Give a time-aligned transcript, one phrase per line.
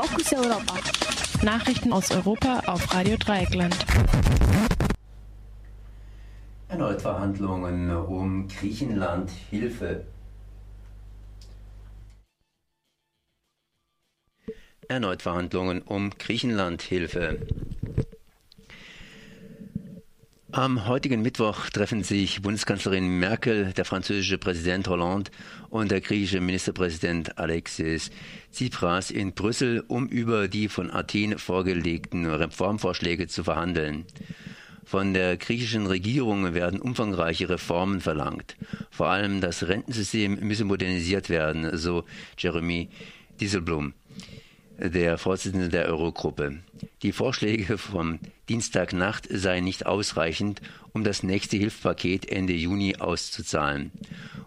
[0.00, 0.74] Fokus Europa.
[1.42, 3.76] Nachrichten aus Europa auf Radio Dreieckland.
[6.68, 10.04] Erneut Verhandlungen um Griechenland Hilfe.
[14.86, 17.44] Erneut Verhandlungen um Griechenland Hilfe.
[20.50, 25.30] Am heutigen Mittwoch treffen sich Bundeskanzlerin Merkel, der französische Präsident Hollande
[25.68, 28.10] und der griechische Ministerpräsident Alexis
[28.50, 34.06] Tsipras in Brüssel, um über die von Athen vorgelegten Reformvorschläge zu verhandeln.
[34.86, 38.56] Von der griechischen Regierung werden umfangreiche Reformen verlangt.
[38.90, 42.04] Vor allem das Rentensystem müsse modernisiert werden, so
[42.38, 42.88] Jeremy
[43.38, 43.92] Dieselblum
[44.78, 46.60] der Vorsitzende der Eurogruppe.
[47.02, 53.90] Die Vorschläge vom Dienstagnacht seien nicht ausreichend, um das nächste Hilfspaket Ende Juni auszuzahlen.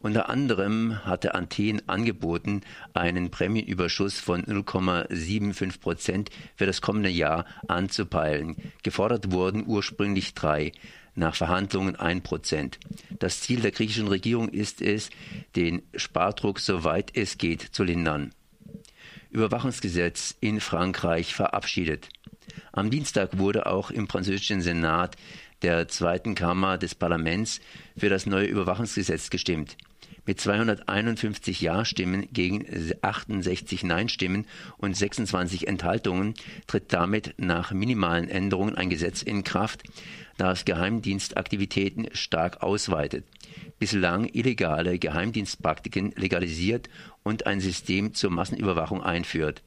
[0.00, 2.62] Unter anderem hatte Athen angeboten,
[2.92, 8.56] einen Prämienüberschuss von 0,75 Prozent für das kommende Jahr anzupeilen.
[8.82, 10.72] Gefordert wurden ursprünglich drei,
[11.14, 12.78] nach Verhandlungen ein Prozent.
[13.18, 15.10] Das Ziel der griechischen Regierung ist es,
[15.56, 18.32] den Spardruck soweit es geht zu lindern.
[19.30, 22.08] Überwachungsgesetz in Frankreich verabschiedet.
[22.72, 25.16] Am Dienstag wurde auch im französischen Senat
[25.62, 27.60] der zweiten Kammer des Parlaments
[27.96, 29.76] für das neue Überwachungsgesetz gestimmt.
[30.26, 32.66] Mit 251 Ja-Stimmen gegen
[33.00, 36.34] 68 Nein-Stimmen und 26 Enthaltungen
[36.66, 39.84] tritt damit nach minimalen Änderungen ein Gesetz in Kraft,
[40.36, 43.24] das Geheimdienstaktivitäten stark ausweitet
[43.78, 46.88] bislang illegale Geheimdienstpraktiken legalisiert
[47.22, 49.62] und ein System zur Massenüberwachung einführt.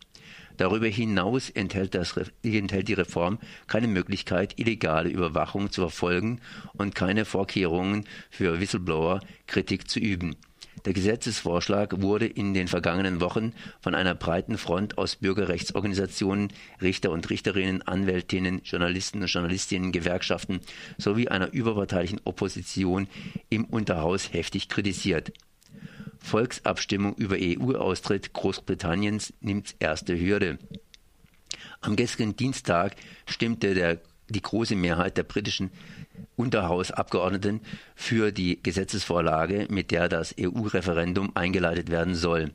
[0.57, 6.41] Darüber hinaus enthält, das, enthält, die Reform keine Möglichkeit, illegale Überwachung zu verfolgen
[6.73, 10.35] und keine Vorkehrungen für Whistleblower, Kritik zu üben.
[10.85, 17.29] Der Gesetzesvorschlag wurde in den vergangenen Wochen von einer breiten Front aus Bürgerrechtsorganisationen, Richter und
[17.29, 20.61] Richterinnen, Anwältinnen, Journalisten und Journalistinnen, Gewerkschaften
[20.97, 23.07] sowie einer überparteilichen Opposition
[23.49, 25.33] im Unterhaus heftig kritisiert.
[26.19, 30.59] Volksabstimmung über EU-Austritt Großbritanniens nimmt erste Hürde.
[31.81, 32.95] Am gestrigen Dienstag
[33.25, 35.71] stimmte der, die große Mehrheit der britischen
[36.35, 37.61] Unterhausabgeordneten
[37.95, 42.51] für die Gesetzesvorlage, mit der das EU-Referendum eingeleitet werden soll.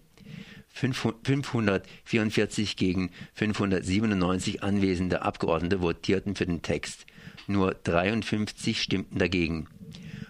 [0.75, 7.07] 544 gegen 597 anwesende Abgeordnete votierten für den Text.
[7.47, 9.69] Nur 53 stimmten dagegen.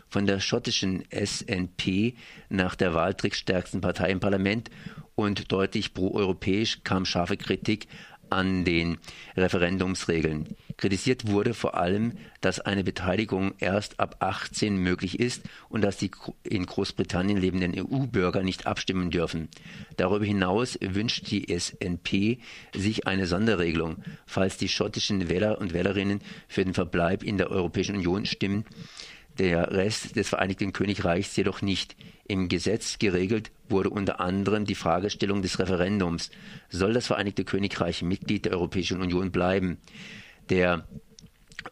[0.09, 2.15] Von der schottischen SNP
[2.49, 4.71] nach der Wahl drittstärksten Partei im Parlament
[5.15, 7.88] und deutlich proeuropäisch kam scharfe Kritik
[8.34, 8.99] an den
[9.37, 10.49] Referendumsregeln.
[10.77, 16.11] Kritisiert wurde vor allem, dass eine Beteiligung erst ab 18 möglich ist und dass die
[16.43, 19.49] in Großbritannien lebenden EU-Bürger nicht abstimmen dürfen.
[19.97, 22.41] Darüber hinaus wünscht die SNP
[22.75, 27.94] sich eine Sonderregelung, falls die schottischen Wähler und Wählerinnen für den Verbleib in der Europäischen
[27.94, 28.65] Union stimmen,
[29.39, 31.97] der Rest des Vereinigten Königreichs jedoch nicht.
[32.27, 36.31] Im Gesetz geregelt wurde unter anderem die Fragestellung des Referendums.
[36.71, 39.78] Soll das Vereinigte Königreich Mitglied der Europäischen Union bleiben?
[40.49, 40.87] Der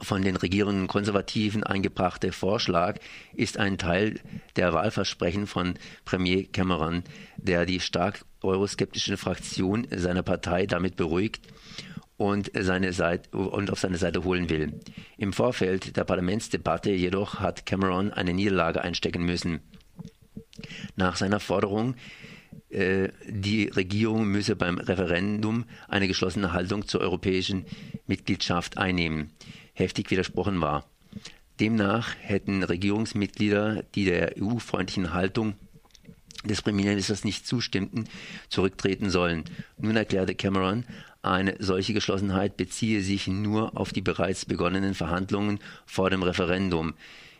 [0.00, 2.98] von den regierenden Konservativen eingebrachte Vorschlag
[3.34, 4.20] ist ein Teil
[4.56, 5.74] der Wahlversprechen von
[6.04, 7.04] Premier Cameron,
[7.36, 11.40] der die stark euroskeptische Fraktion seiner Partei damit beruhigt
[12.22, 14.80] und, seine Seite, und auf seine Seite holen will.
[15.18, 19.60] Im Vorfeld der Parlamentsdebatte jedoch hat Cameron eine Niederlage einstecken müssen.
[20.94, 21.96] Nach seiner Forderung,
[22.70, 27.64] äh, die Regierung müsse beim Referendum eine geschlossene Haltung zur europäischen
[28.06, 29.32] Mitgliedschaft einnehmen,
[29.72, 30.86] heftig widersprochen war.
[31.58, 35.54] Demnach hätten Regierungsmitglieder, die der EU-freundlichen Haltung
[36.44, 38.08] des Premierministers nicht zustimmten,
[38.48, 39.44] zurücktreten sollen.
[39.78, 40.84] Nun erklärte Cameron,
[41.22, 46.94] eine solche Geschlossenheit beziehe sich nur auf die bereits begonnenen Verhandlungen vor dem Referendum,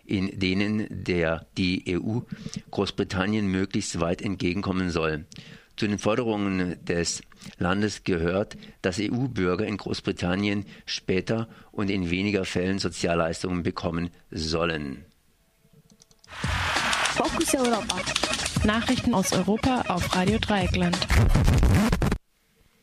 [0.05, 2.21] in denen der die EU
[2.71, 5.27] Großbritannien möglichst weit entgegenkommen soll.
[5.77, 7.23] Zu den Forderungen des
[7.59, 15.05] Landes gehört, dass EU-Bürger in Großbritannien später und in weniger Fällen Sozialleistungen bekommen sollen.
[17.15, 17.97] Fokus Europa.
[18.65, 20.97] Nachrichten aus Europa auf Radio Dreieckland.